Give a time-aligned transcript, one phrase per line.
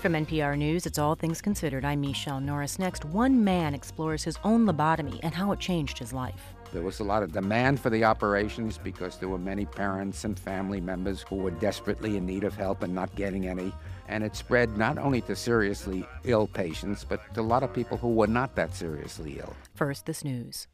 [0.00, 1.84] From NPR News, it's All Things Considered.
[1.84, 2.78] I'm Michelle Norris.
[2.78, 6.54] Next, one man explores his own lobotomy and how it changed his life.
[6.72, 10.38] There was a lot of demand for the operations because there were many parents and
[10.38, 13.74] family members who were desperately in need of help and not getting any.
[14.08, 17.98] And it spread not only to seriously ill patients, but to a lot of people
[17.98, 19.54] who were not that seriously ill.
[19.74, 20.66] First, this news.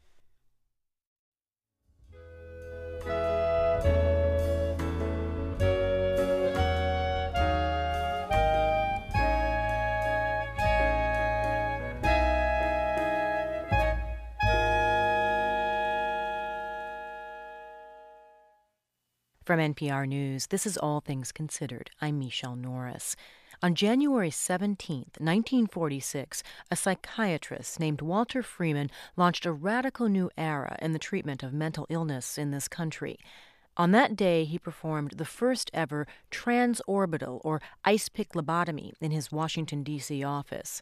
[19.47, 21.89] From NPR News, this is All Things Considered.
[22.01, 23.15] I'm Michelle Norris.
[23.63, 30.91] On January 17, 1946, a psychiatrist named Walter Freeman launched a radical new era in
[30.91, 33.17] the treatment of mental illness in this country.
[33.77, 39.31] On that day, he performed the first ever transorbital or ice pick lobotomy in his
[39.31, 40.25] Washington, D.C.
[40.25, 40.81] office.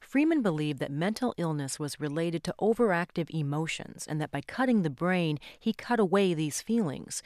[0.00, 4.88] Freeman believed that mental illness was related to overactive emotions and that by cutting the
[4.88, 7.22] brain, he cut away these feelings.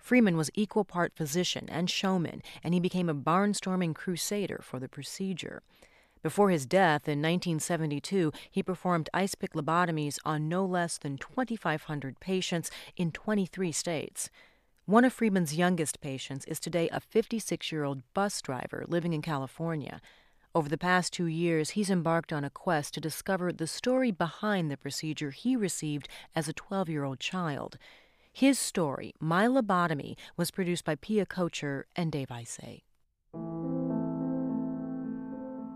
[0.00, 4.88] Freeman was equal part physician and showman, and he became a barnstorming crusader for the
[4.88, 5.62] procedure.
[6.22, 12.20] Before his death in 1972, he performed ice pick lobotomies on no less than 2,500
[12.20, 14.30] patients in 23 states.
[14.84, 19.22] One of Freeman's youngest patients is today a 56 year old bus driver living in
[19.22, 20.00] California.
[20.52, 24.70] Over the past two years, he's embarked on a quest to discover the story behind
[24.70, 27.78] the procedure he received as a 12 year old child.
[28.32, 32.82] His story, My Lobotomy, was produced by Piya Kochar and Dave Isay.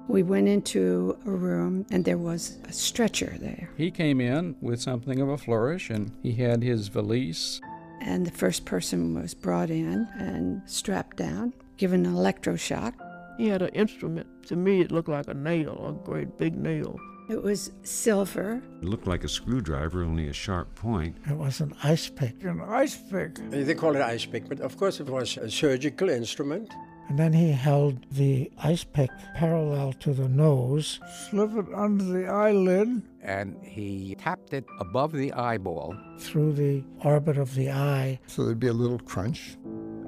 [0.06, 3.70] We went into a room and there was a stretcher there.
[3.76, 7.60] He came in with something of a flourish and he had his valise.
[8.00, 12.92] And the first person was brought in and strapped down, given an electroshock.
[13.38, 14.26] He had an instrument.
[14.48, 16.98] To me, it looked like a nail, a great big nail.
[17.28, 18.62] It was silver.
[18.82, 21.16] It looked like a screwdriver, only a sharp point.
[21.28, 22.44] It was an ice pick.
[22.44, 23.36] An ice pick.
[23.50, 26.70] They call it ice pick, but of course it was a surgical instrument.
[27.08, 31.00] And then he held the ice pick parallel to the nose.
[31.28, 33.02] Slip it under the eyelid.
[33.22, 35.96] And he tapped it above the eyeball.
[36.18, 38.20] Through the orbit of the eye.
[38.26, 39.56] So there'd be a little crunch.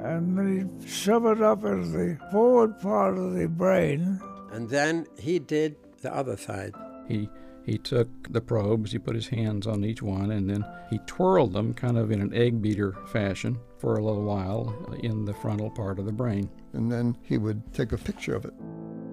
[0.00, 4.21] And then he'd shove it up into the forward part of the brain.
[4.53, 6.75] And then he did the other side.
[7.09, 7.28] He
[7.67, 11.53] he took the probes, he put his hands on each one, and then he twirled
[11.53, 14.72] them kind of in an egg beater fashion for a little while
[15.03, 16.49] in the frontal part of the brain.
[16.75, 18.55] And then he would take a picture of it.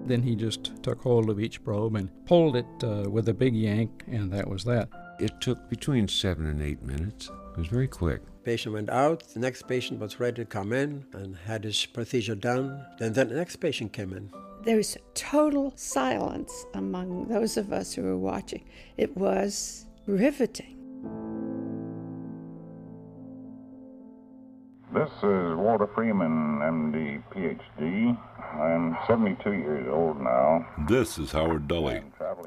[0.06, 3.56] Then he just took hold of each probe and pulled it uh, with a big
[3.56, 4.88] yank, and that was that.
[5.18, 7.30] It took between seven and eight minutes.
[7.54, 8.22] It was very quick.
[8.44, 12.34] Patient went out, the next patient was ready to come in and had his procedure
[12.36, 12.84] done.
[13.00, 14.30] And then the next patient came in.
[14.64, 18.64] There's total silence among those of us who were watching.
[18.96, 20.74] It was riveting.
[24.94, 28.18] This is Walter Freeman, MD, PhD.
[28.54, 30.66] I'm 72 years old now.
[30.88, 31.96] This is Howard Dully.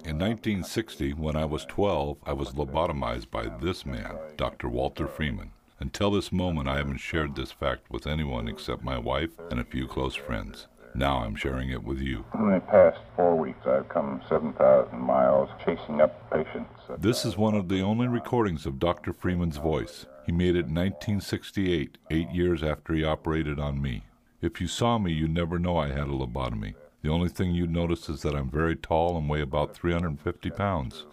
[0.04, 4.70] In 1960, when I was 12, I was lobotomized by this man, Dr.
[4.70, 5.52] Walter Freeman.
[5.80, 9.64] Until this moment, I haven't shared this fact with anyone except my wife and a
[9.64, 10.66] few close friends.
[10.98, 12.26] Now I'm sharing it with you.
[12.34, 16.72] In the past four weeks, I've come 7,000 miles chasing up patients.
[16.98, 19.14] This uh, is one of the only recordings of Dr.
[19.14, 20.08] Freeman's voice.
[20.26, 24.06] He made it in 1968, eight years after he operated on me.
[24.42, 26.74] If you saw me, you'd never know I had a lobotomy.
[27.04, 31.06] The only thing you'd notice is that I'm very tall and weigh about 350 pounds.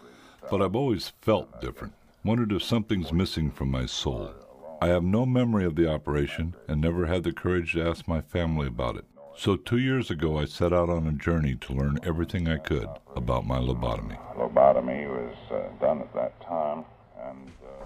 [0.51, 1.93] But I've always felt different.
[2.25, 4.31] Wondered if something's missing from my soul.
[4.81, 8.22] I have no memory of the operation and never had the courage to ask my
[8.22, 9.05] family about it.
[9.37, 12.89] So, two years ago, I set out on a journey to learn everything I could
[13.17, 14.17] about my lobotomy.
[14.37, 16.84] Lobotomy was uh, done at that time,
[17.21, 17.50] and.
[17.62, 17.84] Uh...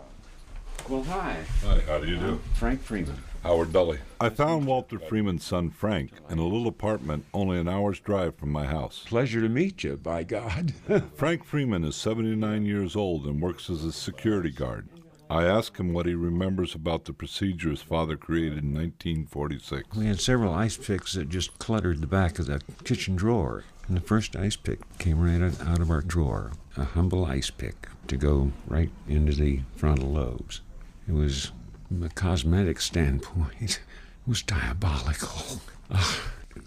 [0.89, 1.39] Well, hi.
[1.65, 2.41] Hi, how do you do?
[2.55, 3.17] Frank Freeman.
[3.43, 3.99] Howard Dully.
[4.21, 8.51] I found Walter Freeman's son Frank in a little apartment only an hour's drive from
[8.51, 9.05] my house.
[9.07, 10.75] Pleasure to meet you, by God.
[11.15, 14.89] Frank Freeman is 79 years old and works as a security guard.
[15.31, 19.95] I asked him what he remembers about the procedure his father created in 1946.
[19.95, 23.65] We had several ice picks that just cluttered the back of the kitchen drawer.
[23.87, 27.89] And the first ice pick came right out of our drawer, a humble ice pick
[28.07, 30.63] to go right into the frontal lobes.
[31.07, 31.53] It was,
[31.89, 33.81] from a cosmetic standpoint, it
[34.27, 35.61] was diabolical.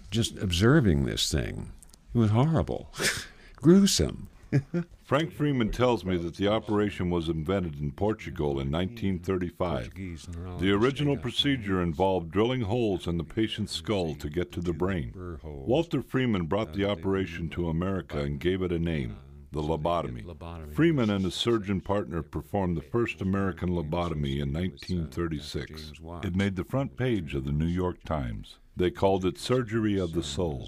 [0.09, 1.71] Just observing this thing,
[2.13, 2.91] it was horrible,
[3.55, 4.29] gruesome.
[5.03, 9.91] Frank Freeman tells me that the operation was invented in Portugal in 1935.
[10.59, 15.13] The original procedure involved drilling holes in the patient's skull to get to the brain.
[15.43, 19.17] Walter Freeman brought the operation to America and gave it a name
[19.51, 20.73] the lobotomy.
[20.73, 25.91] Freeman and his surgeon partner performed the first American lobotomy in 1936.
[26.23, 28.59] It made the front page of the New York Times.
[28.75, 30.67] They called it Surgery of the Soul.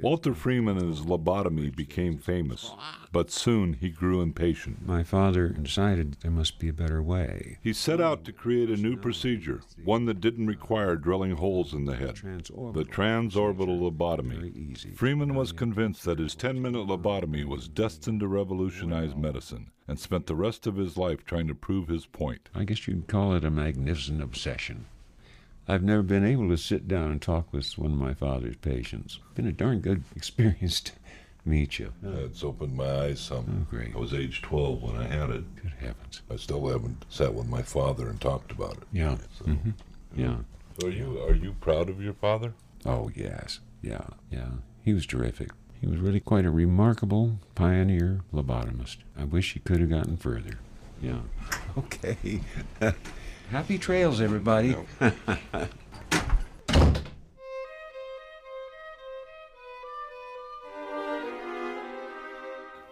[0.00, 2.70] Walter Freeman and his lobotomy became famous,
[3.10, 4.86] but soon he grew impatient.
[4.86, 7.58] My father decided there must be a better way.
[7.60, 11.84] He set out to create a new procedure, one that didn't require drilling holes in
[11.84, 14.96] the head the transorbital lobotomy.
[14.96, 20.26] Freeman was convinced that his 10 minute lobotomy was destined to revolutionize medicine and spent
[20.26, 22.50] the rest of his life trying to prove his point.
[22.54, 24.86] I guess you'd call it a magnificent obsession.
[25.68, 29.18] I've never been able to sit down and talk with one of my father's patients.
[29.34, 30.92] Been a darn good experience to
[31.44, 31.92] meet you.
[32.02, 33.66] Yeah, it's opened my eyes some.
[33.68, 33.94] Oh, great.
[33.94, 35.56] I was age 12 when I had it.
[35.62, 36.22] Good heavens.
[36.30, 38.84] I still haven't sat with my father and talked about it.
[38.92, 39.16] Yeah.
[39.38, 39.70] So, Mm-hmm.
[40.16, 40.36] Yeah.
[40.80, 42.54] so are you are you proud of your father?
[42.86, 43.60] Oh, yes.
[43.82, 44.06] Yeah.
[44.30, 44.48] Yeah.
[44.82, 45.50] He was terrific.
[45.80, 48.96] He was really quite a remarkable pioneer lobotomist.
[49.18, 50.58] I wish he could have gotten further.
[51.02, 51.20] Yeah.
[51.76, 52.40] Okay.
[53.50, 54.76] Happy trails, everybody.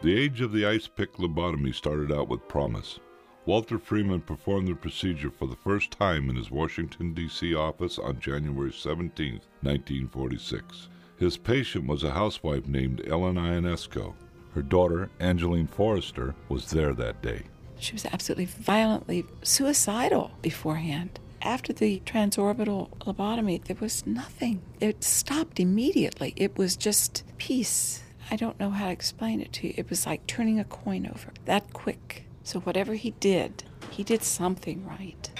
[0.02, 3.00] The age of the ice pick lobotomy started out with promise.
[3.44, 7.56] Walter Freeman performed the procedure for the first time in his Washington, D.C.
[7.56, 10.88] office on January 17, 1946.
[11.16, 14.14] His patient was a housewife named Ellen Ionesco.
[14.54, 17.42] Her daughter, Angeline Forrester, was there that day.
[17.78, 21.20] She was absolutely violently suicidal beforehand.
[21.42, 24.62] After the transorbital lobotomy, there was nothing.
[24.80, 26.32] It stopped immediately.
[26.36, 28.02] It was just peace.
[28.30, 29.74] I don't know how to explain it to you.
[29.76, 32.24] It was like turning a coin over that quick.
[32.42, 35.30] So, whatever he did, he did something right.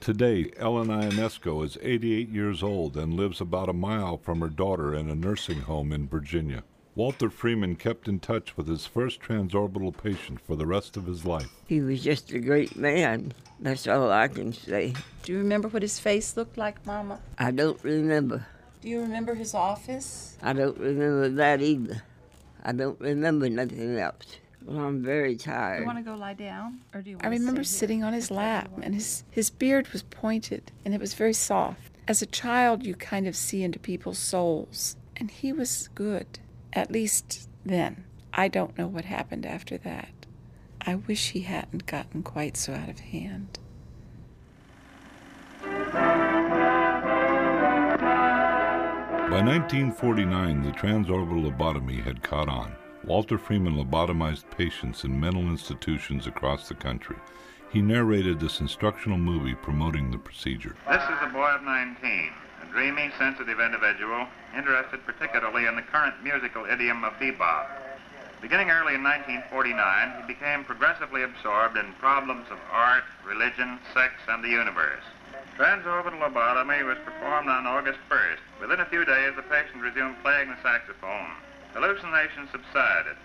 [0.00, 4.94] Today, Ellen Ionesco is 88 years old and lives about a mile from her daughter
[4.94, 6.62] in a nursing home in Virginia.
[6.98, 11.24] Walter Freeman kept in touch with his first transorbital patient for the rest of his
[11.24, 11.48] life.
[11.68, 13.32] He was just a great man.
[13.60, 14.94] That's all I can say.
[15.22, 17.20] Do you remember what his face looked like, Mama?
[17.38, 18.44] I don't remember.
[18.80, 20.36] Do you remember his office?
[20.42, 22.02] I don't remember that either.
[22.64, 24.38] I don't remember nothing else.
[24.64, 25.82] Well, I'm very tired.
[25.82, 27.16] You want to go lie down, or do you?
[27.18, 30.02] Want to I remember to sit sitting on his lap, and his, his beard was
[30.02, 31.92] pointed, and it was very soft.
[32.08, 36.40] As a child, you kind of see into people's souls, and he was good,
[36.72, 38.04] at least then.
[38.32, 40.10] I don't know what happened after that.
[40.80, 43.58] I wish he hadn't gotten quite so out of hand.
[49.30, 52.74] By 1949, the transorbital lobotomy had caught on.
[53.04, 57.16] Walter Freeman lobotomized patients in mental institutions across the country.
[57.70, 60.76] He narrated this instructional movie promoting the procedure.
[60.88, 62.30] This is a boy of 19,
[62.62, 64.26] a dreamy, sensitive individual
[64.56, 67.66] interested particularly in the current musical idiom of bebop.
[68.40, 74.44] Beginning early in 1949, he became progressively absorbed in problems of art, religion, sex, and
[74.44, 75.02] the universe.
[75.56, 78.60] Transorbital lobotomy was performed on August 1st.
[78.60, 81.34] Within a few days, the patient resumed playing the saxophone.
[81.74, 83.16] Hallucinations subsided.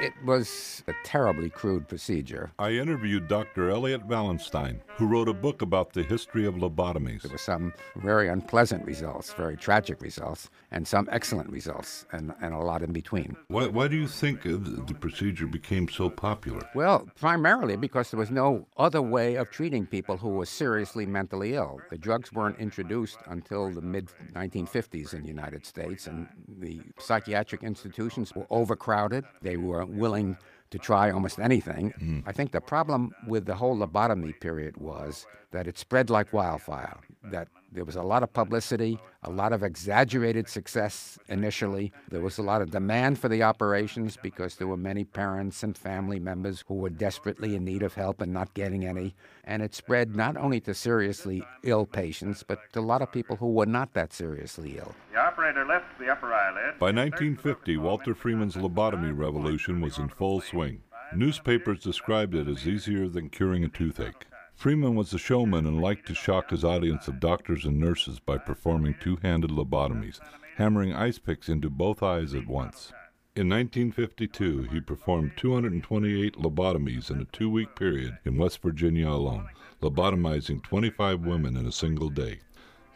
[0.00, 2.52] It was a terribly crude procedure.
[2.58, 3.68] I interviewed Dr.
[3.68, 7.22] Elliot Valenstein, who wrote a book about the history of lobotomies.
[7.22, 12.54] There were some very unpleasant results, very tragic results, and some excellent results, and, and
[12.54, 13.36] a lot in between.
[13.48, 16.62] Why, why do you think uh, the the procedure became so popular?
[16.74, 21.54] Well, primarily because there was no other way of treating people who were seriously mentally
[21.54, 21.80] ill.
[21.90, 27.62] The drugs weren't introduced until the mid 1950s in the United States, and the psychiatric
[27.62, 29.24] institutions were overcrowded.
[29.42, 30.36] They were willing
[30.70, 31.92] to try almost anything.
[32.00, 32.22] Mm.
[32.26, 36.98] I think the problem with the whole lobotomy period was that it spread like wildfire,
[37.24, 41.92] that there was a lot of publicity, a lot of exaggerated success initially.
[42.10, 45.76] There was a lot of demand for the operations because there were many parents and
[45.76, 49.14] family members who were desperately in need of help and not getting any.
[49.44, 53.36] And it spread not only to seriously ill patients, but to a lot of people
[53.36, 54.94] who were not that seriously ill.
[55.12, 56.78] The operator lifts the upper eyelid.
[56.78, 60.82] By 1950, Walter Freeman's lobotomy revolution was in full swing.
[61.14, 64.26] Newspapers described it as easier than curing a toothache.
[64.58, 68.36] Freeman was a showman and liked to shock his audience of doctors and nurses by
[68.36, 70.18] performing two handed lobotomies,
[70.56, 72.92] hammering ice picks into both eyes at once.
[73.36, 79.46] In 1952, he performed 228 lobotomies in a two week period in West Virginia alone,
[79.80, 82.40] lobotomizing 25 women in a single day.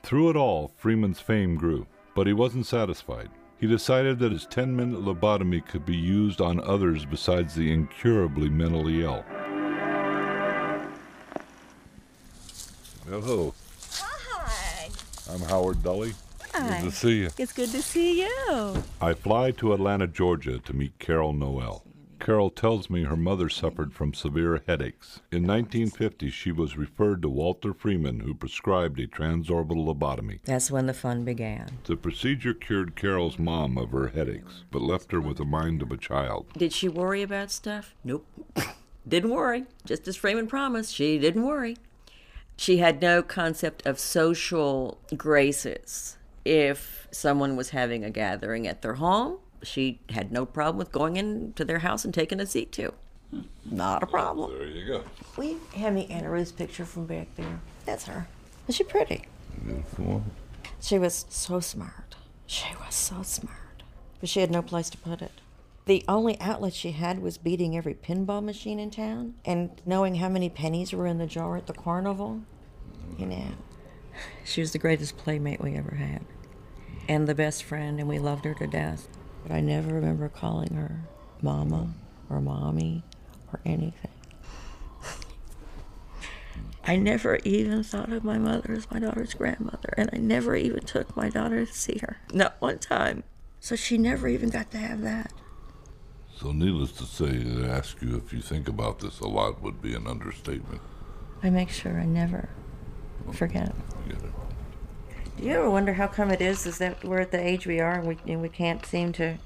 [0.03, 3.31] Through it all, Freeman's fame grew, but he wasn't satisfied.
[3.57, 8.49] He decided that his 10 minute lobotomy could be used on others besides the incurably
[8.49, 9.25] mentally ill.
[13.09, 13.53] Hello.
[13.91, 14.89] Hi.
[15.29, 16.15] I'm Howard Dully.
[16.55, 16.81] Hi.
[16.81, 17.31] Good to see you.
[17.37, 18.83] It's good to see you.
[19.01, 21.85] I fly to Atlanta, Georgia to meet Carol Noel.
[22.21, 25.21] Carol tells me her mother suffered from severe headaches.
[25.33, 30.39] In 1950, she was referred to Walter Freeman, who prescribed a transorbital lobotomy.
[30.45, 31.81] That's when the fun began.
[31.83, 35.91] The procedure cured Carol's mom of her headaches, but left her with the mind of
[35.91, 36.47] a child.
[36.57, 37.97] Did she worry about stuff?
[38.05, 38.25] Nope.
[39.09, 39.65] didn't worry.
[39.85, 41.77] Just as Freeman promised, she didn't worry.
[42.57, 46.17] She had no concept of social graces.
[46.45, 51.17] If someone was having a gathering at their home, she had no problem with going
[51.17, 52.93] into their house and taking a seat too.
[53.65, 54.51] Not a problem.
[54.59, 55.05] There you go.
[55.37, 57.61] Will you hand me Anna Ruth's picture from back there?
[57.87, 58.27] That's her.
[58.69, 59.25] Is she pretty?
[59.65, 60.25] Beautiful.
[60.81, 62.17] She was so smart.
[62.47, 63.83] She was so smart.
[64.21, 65.41] But she had no place to put it.
[65.87, 70.29] The only outlet she had was beating every pinball machine in town and knowing how
[70.29, 72.43] many pennies were in the jar at the carnival.
[73.19, 73.49] You know,
[74.45, 76.25] she was the greatest playmate we ever had
[77.09, 79.09] and the best friend, and we loved her to death.
[79.43, 81.01] But I never remember calling her
[81.41, 81.93] mama
[82.31, 83.03] or mommy
[83.53, 84.11] or anything.
[86.85, 90.85] I never even thought of my mother as my daughter's grandmother, and I never even
[90.85, 92.19] took my daughter to see her.
[92.33, 93.25] Not one time.
[93.61, 95.33] So she never even got to have that.
[96.43, 99.81] So, needless to say, to ask you if you think about this a lot would
[99.81, 100.81] be an understatement.
[101.41, 102.49] I make sure I never
[103.33, 103.73] forget.
[104.09, 104.33] Get it.
[105.39, 107.79] Do you ever wonder how come it is is that we're at the age we
[107.79, 109.39] are and we and we can't seem to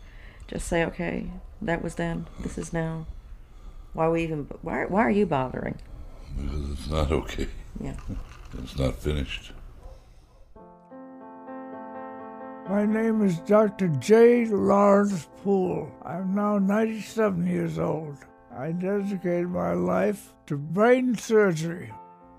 [0.49, 3.07] just say, okay, that was then, this is now.
[3.93, 5.79] Why we even why why are you bothering?
[6.35, 7.49] Because it's not okay.
[7.79, 7.97] Yeah.
[8.63, 9.53] It's not finished.
[12.69, 13.87] My name is Dr.
[14.01, 14.47] J.
[14.47, 15.89] Lawrence Poole.
[16.05, 18.17] I'm now 97 years old.
[18.53, 21.93] I dedicated my life to brain surgery.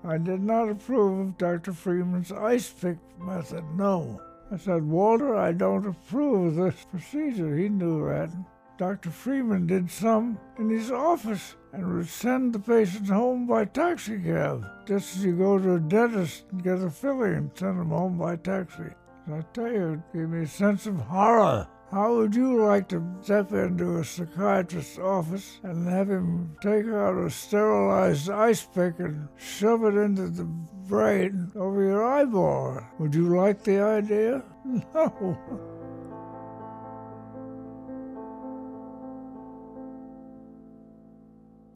[0.04, 1.72] I did not approve of Dr.
[1.72, 4.20] Freeman's ice pick method, no.
[4.52, 7.56] I said, Walter, I don't approve of this procedure.
[7.56, 8.30] He knew that.
[8.76, 9.10] Dr.
[9.10, 14.66] Freeman did some in his office and would send the patient home by taxi cab,
[14.86, 18.18] just as you go to a dentist and get a filling and send them home
[18.18, 18.92] by taxi.
[19.30, 21.68] I tell you, it gave me a sense of horror.
[21.90, 27.16] How would you like to step into a psychiatrist's office and have him take out
[27.16, 32.80] a sterilized ice pick and shove it into the brain over your eyeball?
[32.98, 34.42] Would you like the idea?
[34.94, 35.38] No.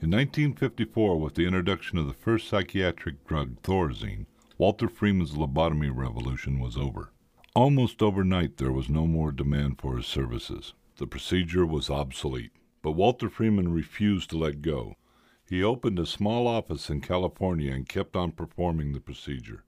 [0.02, 4.26] In 1954, with the introduction of the first psychiatric drug, Thorazine,
[4.58, 7.12] Walter Freeman's lobotomy revolution was over.
[7.54, 10.72] Almost overnight, there was no more demand for his services.
[10.96, 12.52] The procedure was obsolete.
[12.80, 14.96] But Walter Freeman refused to let go.
[15.44, 19.64] He opened a small office in California and kept on performing the procedure.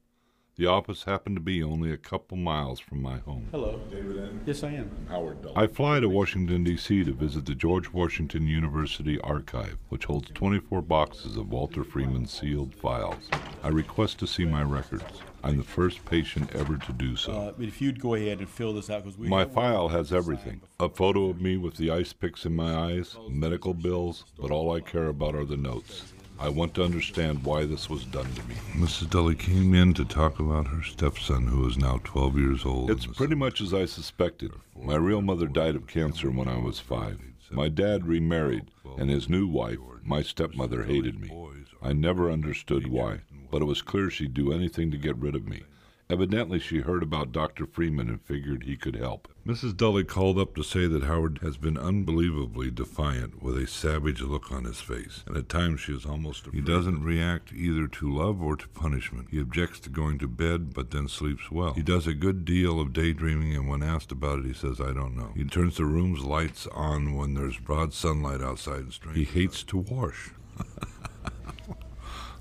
[0.56, 3.48] The office happened to be only a couple miles from my home.
[3.50, 3.78] Hello.
[3.90, 4.40] David N.
[4.46, 5.06] Yes, I am.
[5.10, 5.54] Howard Dully.
[5.54, 7.04] I fly to Washington, D.C.
[7.04, 12.74] to visit the George Washington University Archive, which holds 24 boxes of Walter Freeman sealed
[12.74, 13.28] files.
[13.62, 15.20] I request to see my records.
[15.44, 17.32] I'm the first patient ever to do so.
[17.32, 20.62] Uh, if you'd go ahead and fill this out, because we My file has everything:
[20.80, 24.74] a photo of me with the ice picks in my eyes, medical bills, but all
[24.74, 26.14] I care about are the notes.
[26.38, 28.54] I want to understand why this was done to me.
[28.72, 29.10] Mrs.
[29.10, 32.90] Dully came in to talk about her stepson, who is now 12 years old.
[32.90, 34.50] It's pretty much as I suspected.
[34.74, 37.20] My real mother died of cancer when I was five.
[37.50, 41.30] My dad remarried, and his new wife, my stepmother, hated me.
[41.82, 43.20] I never understood why,
[43.54, 45.62] but it was clear she'd do anything to get rid of me.
[46.10, 47.66] Evidently, she heard about Dr.
[47.66, 49.28] Freeman and figured he could help.
[49.46, 49.76] Mrs.
[49.76, 54.50] Dully called up to say that Howard has been unbelievably defiant, with a savage look
[54.50, 56.64] on his face, and at times she is almost afraid.
[56.64, 59.28] He doesn't react either to love or to punishment.
[59.30, 61.74] He objects to going to bed, but then sleeps well.
[61.74, 64.92] He does a good deal of daydreaming, and when asked about it, he says, I
[64.92, 65.30] don't know.
[65.36, 69.16] He turns the room's lights on when there's broad sunlight outside and strange.
[69.16, 70.32] He hates to wash.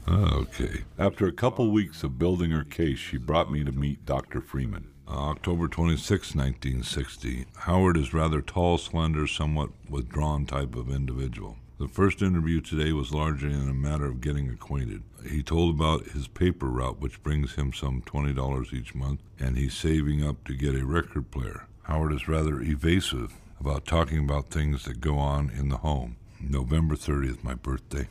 [0.07, 0.83] Ah, Okay.
[0.98, 4.41] After a couple weeks of building her case, she brought me to meet Dr.
[4.41, 4.88] Freeman.
[5.07, 7.45] October 26, 1960.
[7.60, 11.57] Howard is rather tall, slender, somewhat withdrawn type of individual.
[11.79, 15.03] The first interview today was largely in a matter of getting acquainted.
[15.29, 19.74] He told about his paper route, which brings him some $20 each month, and he's
[19.74, 21.67] saving up to get a record player.
[21.83, 26.15] Howard is rather evasive about talking about things that go on in the home.
[26.39, 28.07] November 30th, my birthday.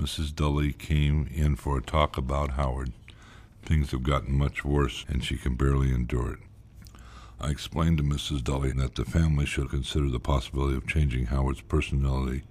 [0.00, 0.34] Mrs.
[0.34, 2.92] Dully came in for a talk about Howard.
[3.62, 6.38] Things have gotten much worse, and she can barely endure it.
[7.38, 8.42] I explained to Mrs.
[8.42, 12.44] Dully that the family should consider the possibility of changing Howard's personality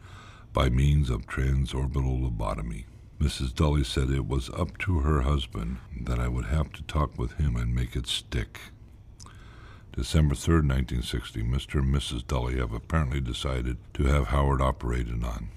[0.53, 2.83] by means of transorbital lobotomy.
[3.19, 3.55] Mrs.
[3.55, 7.33] Dully said it was up to her husband, that I would have to talk with
[7.37, 8.59] him and make it stick.
[9.93, 11.79] December 3rd, 1960, Mr.
[11.79, 12.27] and Mrs.
[12.27, 15.49] Dully have apparently decided to have Howard operated on.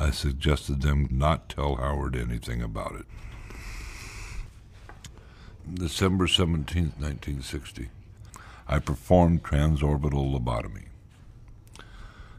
[0.00, 3.06] I suggested them not tell Howard anything about it.
[5.74, 7.90] December 17th, 1960.
[8.68, 10.84] I performed transorbital lobotomy.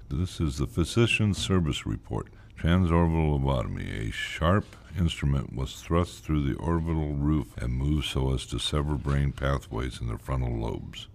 [0.09, 2.27] This is the physician's service report.
[2.57, 4.07] Transorbital lobotomy.
[4.07, 4.65] A sharp
[4.97, 9.99] instrument was thrust through the orbital roof and moved so as to sever brain pathways
[9.99, 11.07] in the frontal lobes.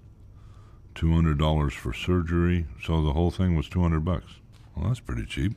[0.95, 4.35] $200 for surgery, so the whole thing was 200 bucks.
[4.77, 5.57] Well, that's pretty cheap.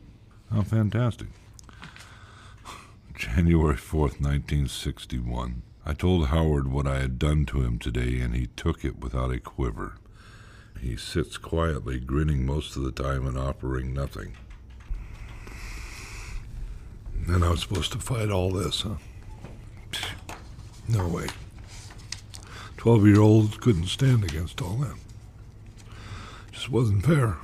[0.52, 1.28] How fantastic.
[3.14, 5.62] January 4th, 1961.
[5.86, 9.32] I told Howard what I had done to him today, and he took it without
[9.32, 9.96] a quiver.
[10.80, 14.38] He sits quietly, grinning most of the time and offering nothing.
[17.28, 18.96] And I was supposed to fight all this, huh?
[20.88, 21.28] No way.
[22.78, 24.96] Twelve year olds couldn't stand against all that.
[26.52, 27.38] Just wasn't fair.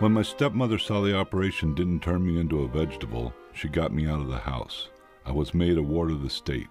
[0.00, 4.08] When my stepmother saw the operation didn't turn me into a vegetable, she got me
[4.08, 4.88] out of the house.
[5.24, 6.66] I was made a ward of the state.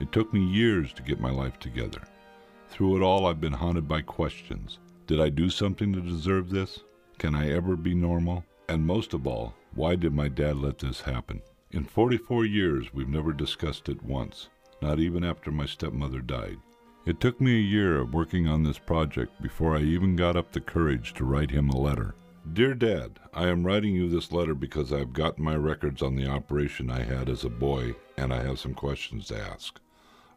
[0.00, 2.02] It took me years to get my life together.
[2.68, 4.80] Through it all, I've been haunted by questions.
[5.06, 6.80] Did I do something to deserve this?
[7.16, 8.44] Can I ever be normal?
[8.68, 11.40] And most of all, why did my dad let this happen?
[11.70, 14.50] In 44 years, we've never discussed it once,
[14.82, 16.58] not even after my stepmother died.
[17.06, 20.52] It took me a year of working on this project before I even got up
[20.52, 22.14] the courage to write him a letter.
[22.52, 26.14] Dear Dad, I am writing you this letter because I have gotten my records on
[26.14, 29.80] the operation I had as a boy and I have some questions to ask.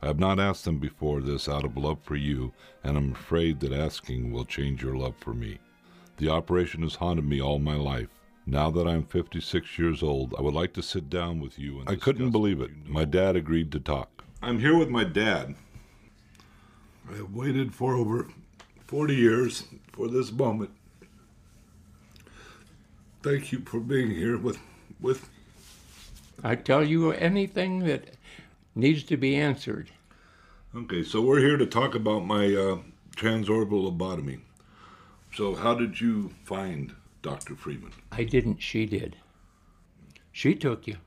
[0.02, 2.54] I have not asked them before this out of love for you,
[2.84, 5.60] and I'm afraid that asking will change your love for me.
[6.18, 8.10] The operation has haunted me all my life.
[8.48, 11.90] Now that I'm 56 years old, I would like to sit down with you and
[11.90, 12.72] I couldn't believe it.
[12.88, 14.24] My dad agreed to talk.
[14.42, 15.56] I'm here with my dad.
[17.10, 18.28] I have waited for over
[18.88, 20.72] 40 years for this moment.
[23.24, 24.58] Thank you for being here with
[25.00, 25.30] with
[26.44, 28.16] I tell you anything that
[28.74, 29.92] needs to be answered.
[30.76, 32.80] Okay, so we're here to talk about my uh,
[33.16, 34.40] transorbital lobotomy.
[35.36, 37.56] So, how did you find Dr.
[37.56, 37.92] Freeman?
[38.12, 39.18] I didn't, she did.
[40.32, 40.98] She took you.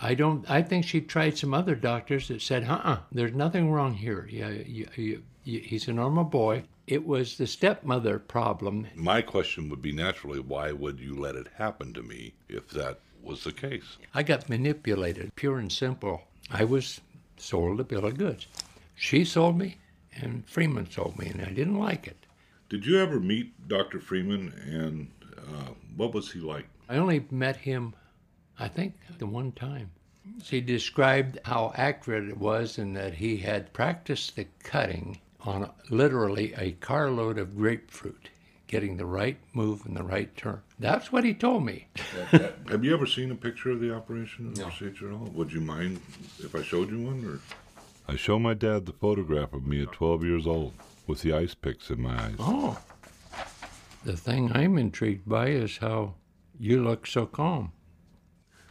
[0.00, 0.48] I don't.
[0.48, 4.28] I think she tried some other doctors that said, "Uh-uh, there's nothing wrong here.
[4.30, 8.86] Yeah, you, you, you, he's a normal boy." It was the stepmother problem.
[8.94, 13.00] My question would be naturally, why would you let it happen to me if that
[13.22, 13.98] was the case?
[14.14, 16.22] I got manipulated, pure and simple.
[16.50, 17.02] I was
[17.36, 18.46] sold a bill of goods.
[18.94, 19.76] She sold me,
[20.16, 22.24] and Freeman sold me, and I didn't like it.
[22.70, 24.00] Did you ever meet Dr.
[24.00, 26.68] Freeman, and uh, what was he like?
[26.88, 27.92] I only met him,
[28.58, 29.90] I think, the one time.
[30.42, 36.52] He described how accurate it was and that he had practiced the cutting on literally
[36.56, 38.28] a carload of grapefruit,
[38.66, 40.60] getting the right move and the right turn.
[40.78, 41.88] That's what he told me.
[42.68, 44.64] Have you ever seen a picture of the operation or No.
[44.68, 45.30] procedure at all?
[45.34, 46.00] Would you mind
[46.40, 47.24] if I showed you one?
[47.24, 47.40] Or
[48.12, 50.72] I show my dad the photograph of me at 12 years old
[51.06, 52.36] with the ice picks in my eyes.
[52.38, 52.78] Oh.
[54.04, 56.14] The thing I'm intrigued by is how
[56.58, 57.72] you look so calm.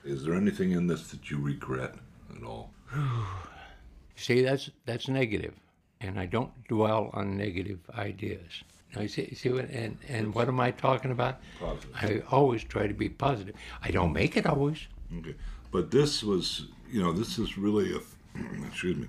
[0.03, 1.95] Is there anything in this that you regret
[2.35, 2.71] at all?
[4.15, 5.53] See, that's that's negative,
[6.01, 8.63] and I don't dwell on negative ideas.
[8.95, 11.39] Now, you see, see what, and, and what am I talking about?
[11.59, 12.25] Positive.
[12.29, 13.55] I always try to be positive.
[13.83, 14.87] I don't make it always.
[15.17, 15.35] Okay,
[15.71, 17.99] but this was, you know, this is really, a,
[18.67, 19.07] excuse me,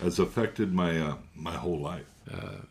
[0.00, 2.06] has affected my uh, my whole life.
[2.32, 2.62] Uh,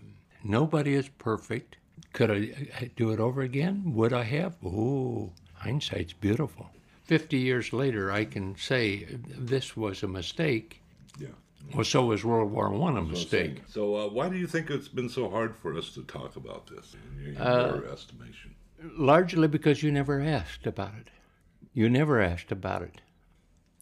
[0.44, 1.78] nobody is perfect.
[2.14, 3.94] Could I uh, do it over again?
[3.94, 4.56] Would I have?
[4.66, 6.70] Oh, hindsight's beautiful.
[7.06, 10.81] Fifty years later, I can say this was a mistake.
[11.70, 11.76] Yeah.
[11.78, 13.62] Well, so was World War One a mistake.
[13.68, 16.68] So, uh, why do you think it's been so hard for us to talk about
[16.68, 18.56] this, in your, Uh, your estimation?
[18.98, 21.10] Largely because you never asked about it.
[21.74, 23.02] You never asked about it.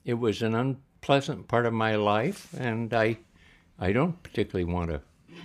[0.06, 3.20] It was an unpleasant part of my life, and I,
[3.80, 5.02] I don't particularly want to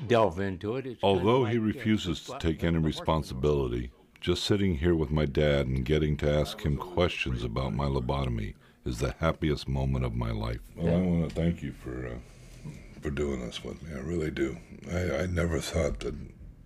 [0.06, 0.86] delve into it.
[0.86, 4.94] It's kind of Although he like, uh, refuses to take any responsibility, just sitting here
[4.94, 9.68] with my dad and getting to ask him questions about my lobotomy is the happiest
[9.68, 10.60] moment of my life.
[10.76, 12.70] Well, I want to thank you for uh,
[13.00, 13.90] for doing this with me.
[13.94, 14.56] I really do.
[14.92, 16.14] I, I never thought that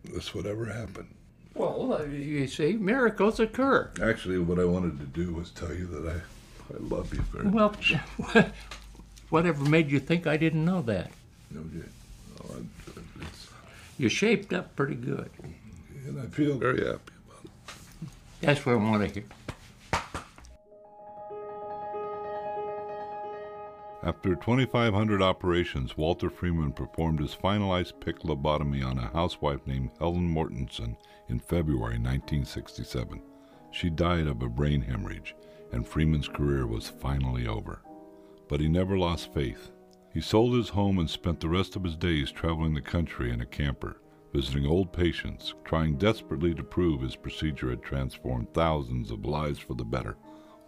[0.05, 1.15] this would ever happen.
[1.55, 3.91] Well, uh, you see, miracles occur.
[4.03, 6.17] Actually, what I wanted to do was tell you that I
[6.75, 7.95] I love you very much.
[8.35, 8.51] Well,
[9.31, 11.11] whatever made you think I didn't know that?
[11.55, 11.89] Okay.
[12.45, 13.49] Oh, I- it's-
[13.97, 15.31] You shaped up pretty good.
[16.07, 17.13] and I feel very happy.
[17.27, 17.51] About it.
[18.41, 19.25] That's what I want to hear.
[24.01, 30.33] After 2,500 operations, Walter Freeman performed his finalized pick lobotomy on a housewife named Helen
[30.33, 30.97] Mortensen
[31.29, 33.21] in February 1967.
[33.73, 35.35] She died of a brain hemorrhage,
[35.73, 37.83] and Freeman's career was finally over.
[38.49, 39.73] But he never lost faith.
[40.15, 43.41] He sold his home and spent the rest of his days traveling the country in
[43.41, 44.01] a camper,
[44.33, 49.75] visiting old patients, trying desperately to prove his procedure had transformed thousands of lives for
[49.75, 50.17] the better.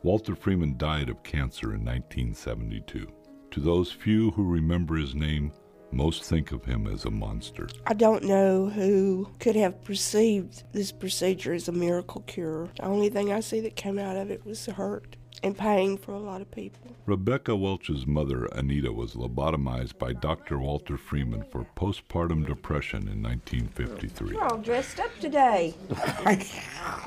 [0.03, 3.07] Walter Freeman died of cancer in 1972.
[3.53, 5.53] To those few who remember his name,
[5.91, 7.69] most think of him as a monster.
[7.85, 12.69] I don't know who could have perceived this procedure as a miracle cure.
[12.77, 16.13] The only thing I see that came out of it was hurt and pain for
[16.13, 16.95] a lot of people.
[17.07, 20.59] Rebecca Welch's mother, Anita, was lobotomized by Dr.
[20.59, 24.31] Walter Freeman for postpartum depression in 1953.
[24.33, 25.75] You're all dressed up today.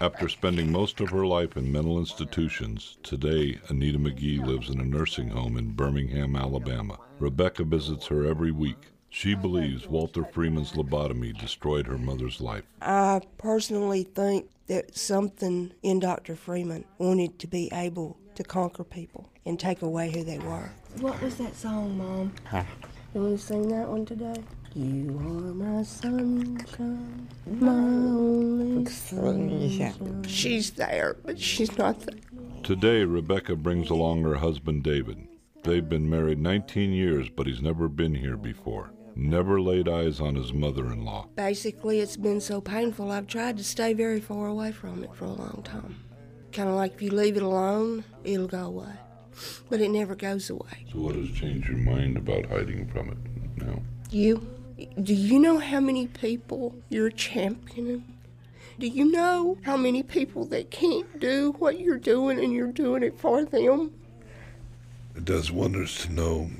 [0.00, 4.84] After spending most of her life in mental institutions, today Anita McGee lives in a
[4.84, 6.98] nursing home in Birmingham, Alabama.
[7.18, 8.88] Rebecca visits her every week.
[9.10, 12.64] She believes Walter Freeman's lobotomy destroyed her mother's life.
[12.80, 16.34] I personally think that something in Dr.
[16.34, 20.70] Freeman wanted to be able to conquer people and take away who they were.
[21.00, 22.32] What was that song, Mom?
[23.14, 24.42] You want to sing that one today?
[24.74, 30.24] You are my sunshine, my only sunshine.
[30.26, 32.18] She's there, but she's not there.
[32.62, 35.28] Today, Rebecca brings along her husband David.
[35.62, 38.92] They've been married 19 years, but he's never been here before.
[39.14, 41.26] Never laid eyes on his mother in law.
[41.36, 45.26] Basically, it's been so painful, I've tried to stay very far away from it for
[45.26, 45.96] a long time.
[46.50, 48.94] Kind of like if you leave it alone, it'll go away.
[49.68, 50.86] But it never goes away.
[50.90, 53.82] So, what has changed your mind about hiding from it now?
[54.10, 54.46] You,
[55.02, 58.04] do you know how many people you're championing?
[58.78, 63.02] Do you know how many people that can't do what you're doing and you're doing
[63.02, 63.92] it for them?
[65.14, 66.50] It does wonders to know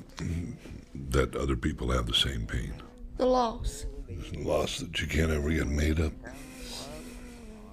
[1.10, 2.74] that other people have the same pain.
[3.16, 3.86] The loss.
[4.08, 6.12] A loss that you can't ever get made up.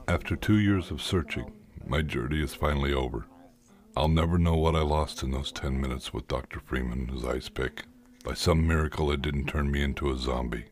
[0.08, 1.52] After two years of searching,
[1.86, 3.26] my journey is finally over.
[3.96, 6.62] I'll never know what I lost in those ten minutes with Dr.
[6.62, 7.84] Freeman, and his ice pick.
[8.30, 10.66] By some miracle, it didn't turn me into a zombie,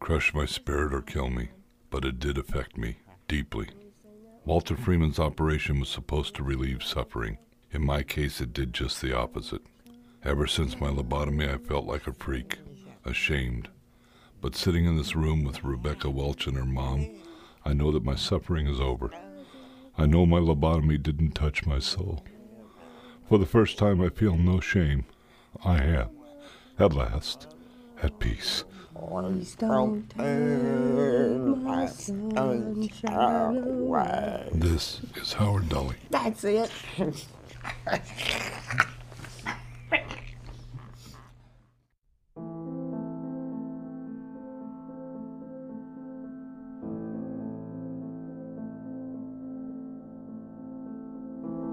[0.00, 1.50] crush my spirit, or kill me,
[1.88, 2.96] but it did affect me
[3.28, 3.68] deeply.
[4.44, 7.38] Walter Freeman's operation was supposed to relieve suffering.
[7.70, 9.62] In my case, it did just the opposite.
[10.24, 12.58] Ever since my lobotomy, I felt like a freak,
[13.04, 13.68] ashamed.
[14.40, 17.08] But sitting in this room with Rebecca Welch and her mom,
[17.64, 19.12] I know that my suffering is over.
[19.96, 22.24] I know my lobotomy didn't touch my soul.
[23.28, 25.04] For the first time, I feel no shame.
[25.64, 26.08] I am,
[26.78, 27.48] at last,
[28.02, 28.64] at peace.
[28.94, 34.48] Please don't turn my sunshine away.
[34.52, 35.96] This is Howard Dully.
[36.10, 36.70] That's it.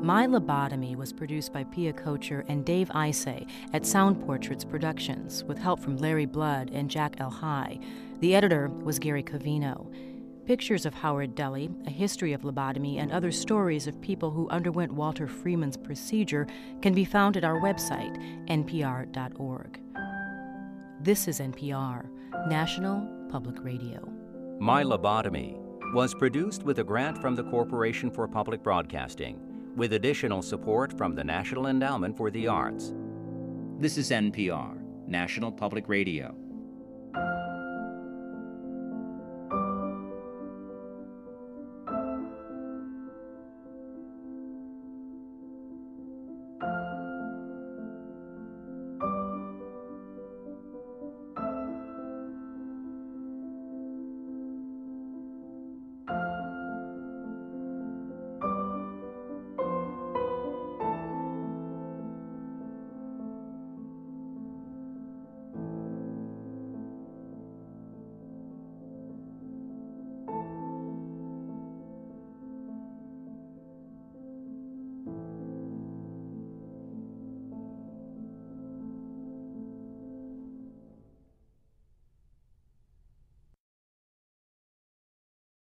[0.02, 5.60] My Lobotomy was produced by Piya Kochar and Dave Isay at Sound Portraits Productions, with
[5.60, 7.78] help from Larry Blood and Jack El High.
[8.20, 9.94] The editor was Gary Covino.
[10.48, 14.92] Pictures of Howard Dully, a history of lobotomy, and other stories of people who underwent
[14.92, 16.48] Walter Freeman's procedure
[16.82, 19.80] can be found at our website, npr.org.
[21.00, 22.10] This is NPR,
[22.48, 24.12] National Public Radio.
[24.60, 30.42] My Lobotomy was produced with a grant from the Corporation for Public Broadcasting, with additional
[30.42, 32.94] support from the National Endowment for the Arts.
[33.80, 36.36] This is NPR, National Public Radio.